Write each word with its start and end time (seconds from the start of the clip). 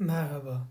Merhaba. 0.00 0.68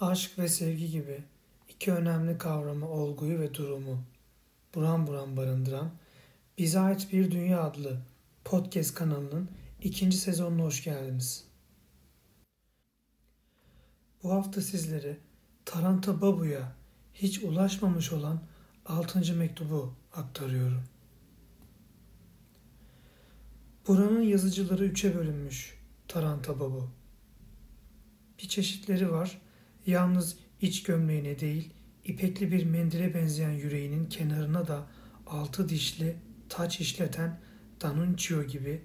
Aşk 0.00 0.38
ve 0.38 0.48
sevgi 0.48 0.90
gibi 0.90 1.24
iki 1.68 1.92
önemli 1.92 2.38
kavramı, 2.38 2.88
olguyu 2.88 3.40
ve 3.40 3.54
durumu 3.54 4.02
buram 4.74 5.06
buram 5.06 5.36
barındıran 5.36 5.90
Bize 6.58 6.80
Ait 6.80 7.12
Bir 7.12 7.30
Dünya 7.30 7.62
adlı 7.62 8.00
podcast 8.44 8.94
kanalının 8.94 9.48
ikinci 9.82 10.16
sezonuna 10.16 10.62
hoş 10.62 10.84
geldiniz. 10.84 11.44
Bu 14.22 14.32
hafta 14.32 14.60
sizlere 14.60 15.16
Taranta 15.64 16.20
Babu'ya 16.20 16.72
hiç 17.14 17.42
ulaşmamış 17.42 18.12
olan 18.12 18.40
6. 18.86 19.34
mektubu 19.34 19.94
aktarıyorum. 20.12 20.82
Buranın 23.88 24.22
yazıcıları 24.22 24.84
üçe 24.84 25.14
bölünmüş 25.14 25.78
Taranta 26.08 26.60
Babu. 26.60 26.90
Bir 28.42 28.48
çeşitleri 28.48 29.12
var. 29.12 29.38
Yalnız 29.86 30.36
iç 30.60 30.82
gömleğine 30.82 31.38
değil, 31.38 31.72
ipekli 32.04 32.52
bir 32.52 32.64
mendile 32.64 33.14
benzeyen 33.14 33.50
yüreğinin 33.50 34.08
kenarına 34.08 34.68
da 34.68 34.86
altı 35.26 35.68
dişli 35.68 36.16
taç 36.48 36.80
işleten 36.80 37.40
Danuncio 37.80 38.42
gibi 38.42 38.82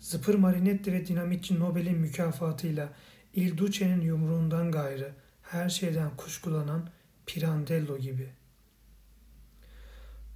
Zıpır 0.00 0.34
Marinetti 0.34 0.92
ve 0.92 1.06
Dinamitçi 1.06 1.60
Nobel'in 1.60 1.98
mükafatıyla 1.98 2.92
Il 3.34 3.56
Duce'nin 3.56 4.00
yumruğundan 4.00 4.72
gayrı 4.72 5.12
her 5.42 5.68
şeyden 5.68 6.16
kuşkulanan 6.16 6.88
Pirandello 7.26 7.98
gibi. 7.98 8.28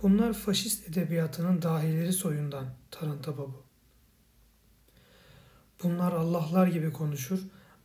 Bunlar 0.03 0.33
faşist 0.33 0.89
edebiyatının 0.89 1.63
dahileri 1.63 2.13
soyundan 2.13 2.67
Tarantababu. 2.91 3.63
Bunlar 5.83 6.13
Allahlar 6.13 6.67
gibi 6.67 6.93
konuşur, 6.93 7.41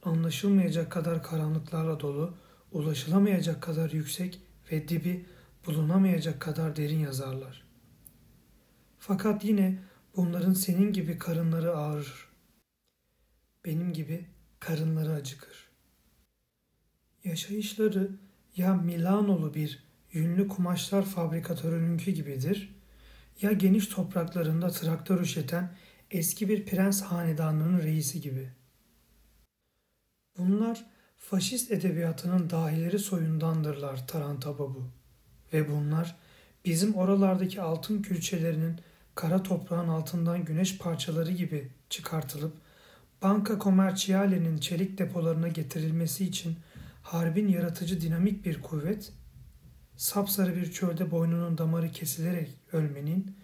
anlaşılmayacak 0.07 0.91
kadar 0.91 1.23
karanlıklarla 1.23 1.99
dolu, 1.99 2.37
ulaşılamayacak 2.71 3.61
kadar 3.61 3.91
yüksek 3.91 4.41
ve 4.71 4.87
dibi 4.87 5.25
bulunamayacak 5.65 6.39
kadar 6.39 6.75
derin 6.75 6.99
yazarlar. 6.99 7.63
Fakat 8.99 9.45
yine 9.45 9.79
bunların 10.15 10.53
senin 10.53 10.93
gibi 10.93 11.17
karınları 11.17 11.77
ağrır. 11.77 12.27
Benim 13.65 13.93
gibi 13.93 14.25
karınları 14.59 15.11
acıkır. 15.11 15.69
Yaşayışları 17.23 18.11
ya 18.55 18.75
Milanolu 18.75 19.53
bir 19.53 19.83
yünlü 20.11 20.47
kumaşlar 20.47 21.05
fabrikatörününki 21.05 22.13
gibidir 22.13 22.77
ya 23.41 23.51
geniş 23.51 23.87
topraklarında 23.87 24.69
traktör 24.69 25.21
üşeten 25.21 25.75
eski 26.11 26.49
bir 26.49 26.65
prens 26.65 27.01
hanedanının 27.01 27.79
reisi 27.79 28.21
gibi. 28.21 28.49
Bunlar 30.37 30.85
faşist 31.17 31.71
edebiyatının 31.71 32.49
dahileri 32.49 32.99
soyundandırlar 32.99 34.07
Tarantababu 34.07 34.91
ve 35.53 35.71
bunlar 35.71 36.15
bizim 36.65 36.95
oralardaki 36.95 37.61
altın 37.61 38.01
külçelerinin 38.01 38.75
kara 39.15 39.43
toprağın 39.43 39.87
altından 39.87 40.45
güneş 40.45 40.77
parçaları 40.77 41.31
gibi 41.31 41.71
çıkartılıp 41.89 42.53
Banka 43.21 43.59
Commerciale'nin 43.59 44.57
çelik 44.57 44.97
depolarına 44.97 45.47
getirilmesi 45.47 46.25
için 46.25 46.55
harbin 47.03 47.47
yaratıcı 47.47 48.01
dinamik 48.01 48.45
bir 48.45 48.61
kuvvet, 48.61 49.13
sapsarı 49.95 50.55
bir 50.55 50.71
çölde 50.71 51.11
boynunun 51.11 51.57
damarı 51.57 51.91
kesilerek 51.91 52.49
ölmenin, 52.71 53.37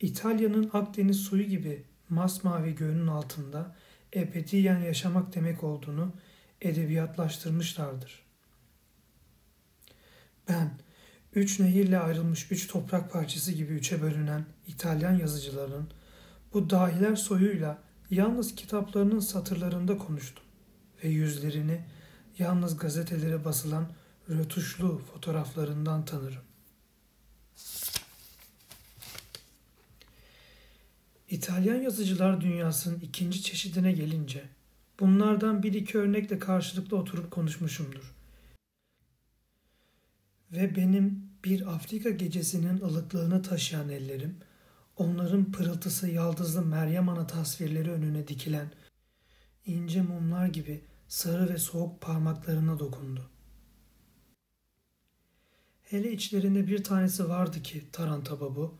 İtalya'nın 0.00 0.70
Akdeniz 0.72 1.16
suyu 1.16 1.44
gibi 1.44 1.84
masmavi 2.08 2.74
göğünün 2.74 3.06
altında 3.06 3.76
ebediyen 4.16 4.78
yaşamak 4.78 5.34
demek 5.34 5.64
olduğunu 5.64 6.12
edebiyatlaştırmışlardır. 6.60 8.22
Ben, 10.48 10.70
üç 11.34 11.60
nehirle 11.60 11.98
ayrılmış 11.98 12.52
üç 12.52 12.66
toprak 12.66 13.12
parçası 13.12 13.52
gibi 13.52 13.72
üçe 13.72 14.02
bölünen 14.02 14.44
İtalyan 14.66 15.18
yazıcıların 15.18 15.90
bu 16.52 16.70
dahiler 16.70 17.16
soyuyla 17.16 17.82
yalnız 18.10 18.54
kitaplarının 18.54 19.20
satırlarında 19.20 19.98
konuştum 19.98 20.44
ve 21.04 21.08
yüzlerini 21.08 21.84
yalnız 22.38 22.76
gazetelere 22.76 23.44
basılan 23.44 23.92
rötuşlu 24.30 24.98
fotoğraflarından 24.98 26.04
tanırım. 26.04 26.42
İtalyan 31.30 31.82
yazıcılar 31.82 32.40
dünyasının 32.40 33.00
ikinci 33.00 33.42
çeşidine 33.42 33.92
gelince 33.92 34.44
bunlardan 35.00 35.62
bir 35.62 35.72
iki 35.72 35.98
örnekle 35.98 36.38
karşılıklı 36.38 36.96
oturup 36.96 37.30
konuşmuşumdur. 37.30 38.14
Ve 40.52 40.76
benim 40.76 41.30
bir 41.44 41.74
Afrika 41.74 42.10
gecesinin 42.10 42.80
ılıklığını 42.80 43.42
taşıyan 43.42 43.88
ellerim, 43.88 44.36
onların 44.96 45.52
pırıltısı 45.52 46.08
yaldızlı 46.08 46.62
Meryem 46.62 47.08
Ana 47.08 47.26
tasvirleri 47.26 47.90
önüne 47.90 48.28
dikilen 48.28 48.72
ince 49.66 50.02
mumlar 50.02 50.46
gibi 50.46 50.80
sarı 51.08 51.48
ve 51.48 51.58
soğuk 51.58 52.00
parmaklarına 52.00 52.78
dokundu. 52.78 53.30
Hele 55.82 56.12
içlerinde 56.12 56.66
bir 56.66 56.84
tanesi 56.84 57.28
vardı 57.28 57.62
ki 57.62 57.84
Taranta 57.92 58.40
babu, 58.40 58.78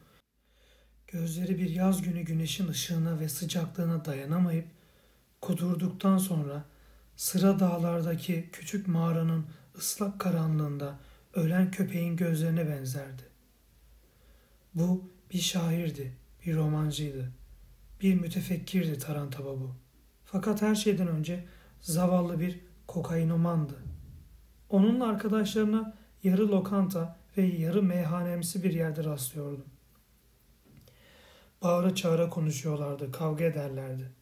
gözleri 1.07 1.59
bir 1.59 1.71
yaz 1.71 2.03
günü 2.03 2.23
güneşin 2.23 2.69
ışığına 2.69 3.21
ve 3.21 3.29
sıcaklığına 3.29 4.05
dayanamayıp 4.05 4.67
kudurduktan 5.41 6.19
sonra 6.19 6.65
sıra 7.17 7.61
dağlardaki 7.61 8.49
küçük 8.53 8.89
mağaranın 8.89 9.47
ıslak 9.79 10.21
karanlığında 10.21 10.99
ölen 11.35 11.71
köpeğin 11.71 12.17
gözlerine 12.17 12.69
benzerdi. 12.69 13.23
Bu 14.75 15.11
bir 15.33 15.39
şairdi, 15.39 16.17
bir 16.47 16.57
romancıydı, 16.57 17.33
bir 18.01 18.15
mütefekkirdi 18.15 18.99
Tarantaba 18.99 19.61
bu. 19.61 19.75
Fakat 20.25 20.63
her 20.63 20.75
şeyden 20.75 21.09
önce 21.09 21.45
zavallı 21.81 22.41
bir 22.41 22.61
kokainomandı. 22.87 23.75
Onunla 24.69 25.09
arkadaşlarına 25.09 25.97
yarı 26.23 26.49
lokanta 26.49 27.17
ve 27.37 27.43
yarı 27.43 27.83
meyhanemsi 27.83 28.63
bir 28.63 28.73
yerde 28.73 29.05
rastlıyordum. 29.05 29.65
Bağıra 31.63 31.95
çağıra 31.95 32.29
konuşuyorlardı, 32.29 33.13
kavga 33.13 33.45
ederlerdi. 33.45 34.20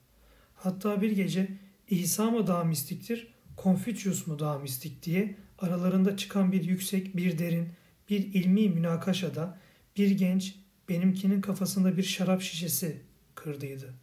Hatta 0.58 1.02
bir 1.02 1.10
gece 1.10 1.48
İsa 1.88 2.30
mı 2.30 2.46
daha 2.46 2.64
mistiktir, 2.64 3.34
Konfüçyus 3.56 4.26
mu 4.26 4.38
daha 4.38 4.58
mistik 4.58 5.02
diye 5.02 5.36
aralarında 5.58 6.16
çıkan 6.16 6.52
bir 6.52 6.64
yüksek, 6.64 7.16
bir 7.16 7.38
derin, 7.38 7.68
bir 8.10 8.34
ilmi 8.34 8.68
münakaşada 8.68 9.58
bir 9.96 10.10
genç 10.10 10.54
benimkinin 10.88 11.40
kafasında 11.40 11.96
bir 11.96 12.02
şarap 12.02 12.42
şişesi 12.42 13.02
kırdıydı. 13.34 13.94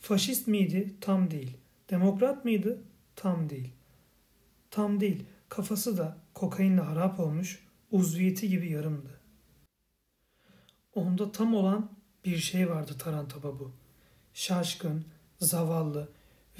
Faşist 0.00 0.46
miydi? 0.46 0.94
Tam 1.00 1.30
değil. 1.30 1.56
Demokrat 1.90 2.44
mıydı? 2.44 2.82
Tam 3.16 3.50
değil. 3.50 3.72
Tam 4.70 5.00
değil. 5.00 5.24
Kafası 5.48 5.98
da 5.98 6.18
kokainle 6.34 6.80
harap 6.80 7.20
olmuş, 7.20 7.66
uzviyeti 7.90 8.48
gibi 8.48 8.70
yarımdı. 8.70 9.20
Onda 10.94 11.32
tam 11.32 11.54
olan 11.54 11.90
bir 12.24 12.36
şey 12.36 12.70
vardı 12.70 12.92
Tarantaba 12.98 13.58
bu. 13.58 13.72
Şaşkın, 14.34 15.04
zavallı 15.38 16.08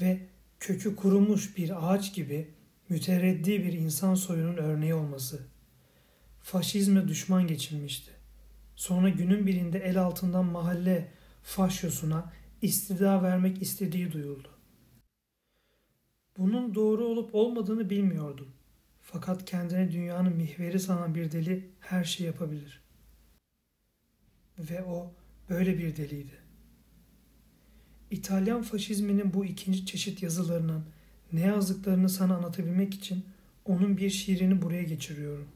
ve 0.01 0.19
kökü 0.59 0.95
kurumuş 0.95 1.57
bir 1.57 1.93
ağaç 1.93 2.13
gibi 2.13 2.53
mütereddi 2.89 3.63
bir 3.63 3.73
insan 3.73 4.15
soyunun 4.15 4.57
örneği 4.57 4.93
olması. 4.93 5.41
Faşizme 6.41 7.07
düşman 7.07 7.47
geçilmişti. 7.47 8.11
Sonra 8.75 9.09
günün 9.09 9.47
birinde 9.47 9.79
el 9.79 10.01
altından 10.01 10.45
mahalle 10.45 11.11
faşyosuna 11.43 12.33
istida 12.61 13.23
vermek 13.23 13.61
istediği 13.61 14.11
duyuldu. 14.11 14.49
Bunun 16.37 16.75
doğru 16.75 17.05
olup 17.05 17.35
olmadığını 17.35 17.89
bilmiyordum. 17.89 18.53
Fakat 19.01 19.45
kendine 19.45 19.91
dünyanın 19.91 20.35
mihveri 20.35 20.79
sanan 20.79 21.15
bir 21.15 21.31
deli 21.31 21.69
her 21.79 22.03
şey 22.03 22.27
yapabilir. 22.27 22.81
Ve 24.59 24.83
o 24.83 25.13
böyle 25.49 25.77
bir 25.77 25.95
deliydi. 25.95 26.40
İtalyan 28.11 28.61
faşizminin 28.61 29.33
bu 29.33 29.45
ikinci 29.45 29.85
çeşit 29.85 30.23
yazılarının 30.23 30.83
ne 31.33 31.39
yazdıklarını 31.39 32.09
sana 32.09 32.35
anlatabilmek 32.35 32.93
için 32.93 33.25
onun 33.65 33.97
bir 33.97 34.09
şiirini 34.09 34.61
buraya 34.61 34.83
geçiriyorum. 34.83 35.47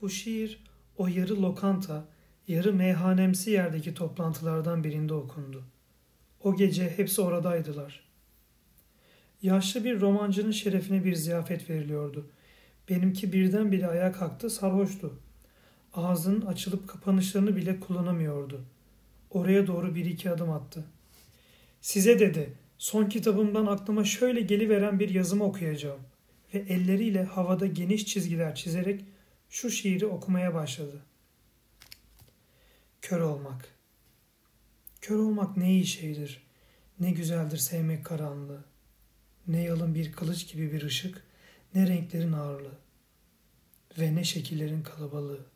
Bu 0.00 0.10
şiir 0.10 0.64
o 0.96 1.06
yarı 1.06 1.42
lokanta, 1.42 2.04
yarı 2.48 2.72
meyhanemsi 2.72 3.50
yerdeki 3.50 3.94
toplantılardan 3.94 4.84
birinde 4.84 5.14
okundu. 5.14 5.64
O 6.40 6.56
gece 6.56 6.90
hepsi 6.96 7.20
oradaydılar. 7.20 8.04
Yaşlı 9.42 9.84
bir 9.84 10.00
romancının 10.00 10.50
şerefine 10.50 11.04
bir 11.04 11.14
ziyafet 11.14 11.70
veriliyordu. 11.70 12.30
Benimki 12.88 13.32
birdenbire 13.32 13.86
ayağa 13.86 14.12
kalktı, 14.12 14.50
sarhoştu. 14.50 15.18
Ağzının 15.94 16.46
açılıp 16.46 16.88
kapanışlarını 16.88 17.56
bile 17.56 17.80
kullanamıyordu. 17.80 18.64
Oraya 19.34 19.66
doğru 19.66 19.94
bir 19.94 20.04
iki 20.04 20.30
adım 20.30 20.50
attı. 20.50 20.84
Size 21.80 22.18
dedi, 22.18 22.52
son 22.78 23.08
kitabımdan 23.08 23.66
aklıma 23.66 24.04
şöyle 24.04 24.40
geliveren 24.40 25.00
bir 25.00 25.08
yazımı 25.08 25.44
okuyacağım. 25.44 26.00
Ve 26.54 26.58
elleriyle 26.58 27.24
havada 27.24 27.66
geniş 27.66 28.06
çizgiler 28.06 28.54
çizerek 28.54 29.04
şu 29.50 29.70
şiiri 29.70 30.06
okumaya 30.06 30.54
başladı. 30.54 31.02
Kör 33.02 33.20
olmak. 33.20 33.68
Kör 35.00 35.18
olmak 35.18 35.56
ne 35.56 35.70
iyi 35.70 35.86
şeydir. 35.86 36.42
Ne 37.00 37.10
güzeldir 37.10 37.58
sevmek 37.58 38.04
karanlığı. 38.04 38.64
Ne 39.48 39.62
yalın 39.62 39.94
bir 39.94 40.12
kılıç 40.12 40.52
gibi 40.52 40.72
bir 40.72 40.82
ışık, 40.82 41.24
ne 41.74 41.86
renklerin 41.86 42.32
ağırlığı 42.32 42.78
ve 43.98 44.14
ne 44.14 44.24
şekillerin 44.24 44.82
kalabalığı. 44.82 45.46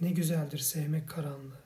Ne 0.00 0.10
güzeldir 0.10 0.58
sevmek 0.58 1.08
karanlığı. 1.08 1.65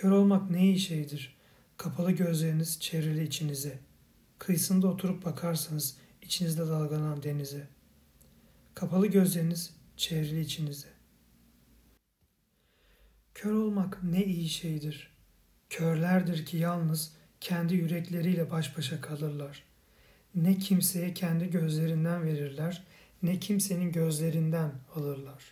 Kör 0.00 0.10
olmak 0.10 0.50
ne 0.50 0.62
iyi 0.62 0.78
şeydir. 0.78 1.36
Kapalı 1.76 2.12
gözleriniz 2.12 2.80
çevrili 2.80 3.24
içinize. 3.24 3.78
Kıyısında 4.38 4.88
oturup 4.88 5.24
bakarsanız 5.24 5.96
içinizde 6.22 6.66
dalgalanan 6.66 7.22
denize. 7.22 7.68
Kapalı 8.74 9.06
gözleriniz 9.06 9.74
çevrili 9.96 10.40
içinize. 10.40 10.88
Kör 13.34 13.52
olmak 13.52 14.02
ne 14.02 14.24
iyi 14.24 14.48
şeydir. 14.48 15.10
Körlerdir 15.70 16.46
ki 16.46 16.56
yalnız 16.56 17.12
kendi 17.40 17.74
yürekleriyle 17.74 18.50
baş 18.50 18.78
başa 18.78 19.00
kalırlar. 19.00 19.64
Ne 20.34 20.58
kimseye 20.58 21.14
kendi 21.14 21.50
gözlerinden 21.50 22.24
verirler, 22.24 22.84
ne 23.22 23.38
kimsenin 23.38 23.92
gözlerinden 23.92 24.72
alırlar. 24.94 25.44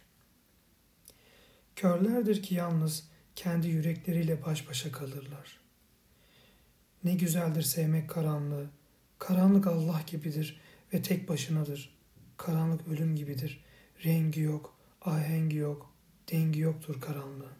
Körlerdir 1.76 2.42
ki 2.42 2.54
yalnız 2.54 3.08
kendi 3.38 3.69
yürekleriyle 3.69 4.44
baş 4.44 4.69
başa 4.69 4.93
kalırlar. 4.93 5.61
Ne 7.05 7.14
güzeldir 7.14 7.62
sevmek 7.62 8.11
karanlığı. 8.11 8.67
Karanlık 9.19 9.67
Allah 9.67 10.02
gibidir 10.06 10.61
ve 10.94 11.02
tek 11.02 11.29
başınadır. 11.29 11.99
Karanlık 12.37 12.88
ölüm 12.88 13.17
gibidir. 13.17 13.64
Rengi 14.05 14.40
yok, 14.40 14.79
ahengi 15.02 15.56
yok, 15.56 15.94
dengi 16.32 16.61
yoktur 16.61 17.00
karanlığın. 17.00 17.52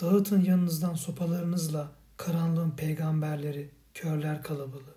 Dağıtın 0.00 0.44
yanınızdan 0.44 0.94
sopalarınızla 0.94 1.92
karanlığın 2.16 2.70
peygamberleri, 2.70 3.70
körler 3.94 4.42
kalabalığı. 4.42 4.96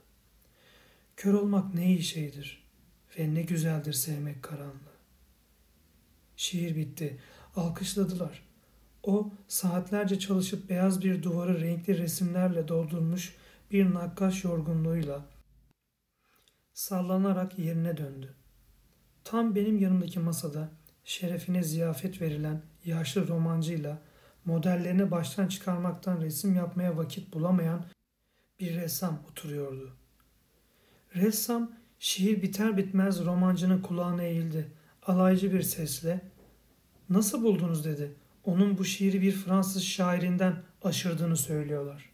Kör 1.18 1.33
olmak 1.33 1.74
ne 1.74 1.86
iyi 1.86 2.04
şeydir 2.04 2.63
ve 3.19 3.33
ne 3.33 3.42
güzeldir 3.42 3.94
sevmek 3.94 4.44
karanlığı. 4.44 5.00
Şiir 6.38 6.75
bitti. 6.75 7.19
Alkışladılar. 7.55 8.43
O 9.03 9.31
saatlerce 9.47 10.19
çalışıp 10.19 10.69
beyaz 10.69 11.03
bir 11.03 11.23
duvarı 11.23 11.61
renkli 11.61 11.97
resimlerle 11.97 12.67
doldurmuş 12.67 13.35
bir 13.71 13.93
nakkaş 13.93 14.43
yorgunluğuyla 14.43 15.25
sallanarak 16.73 17.59
yerine 17.59 17.97
döndü. 17.97 18.33
Tam 19.23 19.55
benim 19.55 19.77
yanımdaki 19.77 20.19
masada 20.19 20.69
şerefine 21.03 21.63
ziyafet 21.63 22.21
verilen 22.21 22.61
yaşlı 22.85 23.27
romancıyla 23.27 23.97
modellerini 24.45 25.11
baştan 25.11 25.47
çıkarmaktan 25.47 26.21
resim 26.21 26.55
yapmaya 26.55 26.97
vakit 26.97 27.33
bulamayan 27.33 27.85
bir 28.59 28.75
ressam 28.75 29.19
oturuyordu. 29.31 29.95
Ressam 31.15 31.71
şiir 31.99 32.41
biter 32.41 32.77
bitmez 32.77 33.25
romancının 33.25 33.81
kulağına 33.81 34.23
eğildi. 34.23 34.71
Alaycı 35.03 35.53
bir 35.53 35.61
sesle 35.61 36.21
''Nasıl 37.09 37.44
buldunuz?'' 37.44 37.85
dedi. 37.85 38.15
Onun 38.44 38.77
bu 38.77 38.85
şiiri 38.85 39.21
bir 39.21 39.31
Fransız 39.31 39.83
şairinden 39.83 40.63
aşırdığını 40.81 41.38
söylüyorlar. 41.38 42.09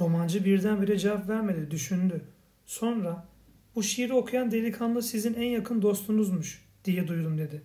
Romancı 0.00 0.44
birdenbire 0.44 0.98
cevap 0.98 1.28
vermedi, 1.28 1.70
düşündü. 1.70 2.24
Sonra 2.66 3.28
bu 3.74 3.82
şiiri 3.82 4.12
okuyan 4.12 4.50
delikanlı 4.50 5.02
sizin 5.02 5.34
en 5.34 5.48
yakın 5.48 5.82
dostunuzmuş 5.82 6.64
diye 6.84 7.08
duydum 7.08 7.38
dedi. 7.38 7.62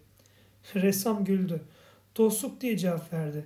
Ressam 0.75 1.25
güldü. 1.25 1.61
Dostluk 2.17 2.61
diye 2.61 2.77
cevap 2.77 3.13
verdi. 3.13 3.45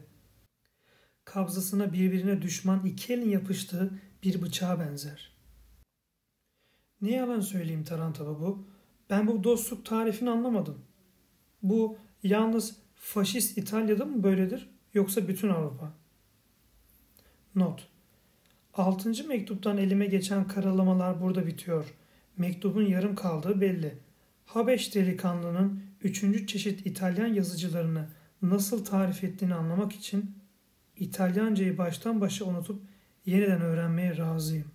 Kabzasına 1.26 1.94
birbirine 1.94 2.42
düşman 2.42 2.86
iki 2.86 3.14
elin 3.14 3.30
yapıştığı 3.30 3.92
bir 4.24 4.42
bıçağa 4.42 4.80
benzer. 4.80 5.32
Ne 7.02 7.12
yalan 7.12 7.40
söyleyeyim 7.40 7.84
Tarantaba 7.84 8.40
bu. 8.40 8.68
Ben 9.10 9.28
bu 9.28 9.44
dostluk 9.44 9.86
tarifini 9.86 10.30
anlamadım. 10.30 10.86
Bu 11.64 11.98
yalnız 12.24 12.76
faşist 13.02 13.58
İtalya'da 13.58 14.06
mı 14.06 14.24
böyledir 14.24 14.70
yoksa 14.94 15.28
bütün 15.28 15.50
Avrupa? 15.50 15.94
Not. 17.56 17.88
Altıncı 18.74 19.28
mektuptan 19.28 19.78
elime 19.78 20.06
geçen 20.06 20.48
karalamalar 20.48 21.22
burada 21.22 21.48
bitiyor. 21.48 21.86
Mektubun 22.38 22.86
yarım 22.86 23.16
kaldığı 23.16 23.62
belli. 23.62 23.98
Habeş 24.46 24.96
delikanlının 24.96 25.84
üçüncü 26.02 26.48
çeşit 26.48 26.86
İtalyan 26.86 27.28
yazıcılarını 27.34 28.08
nasıl 28.42 28.86
tarif 28.86 29.24
ettiğini 29.24 29.54
anlamak 29.54 29.92
için 29.92 30.36
İtalyancayı 30.96 31.78
baştan 31.78 32.22
başa 32.22 32.46
unutup 32.46 32.82
yeniden 33.26 33.62
öğrenmeye 33.62 34.18
razıyım. 34.18 34.71